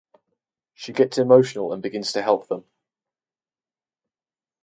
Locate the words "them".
2.47-2.63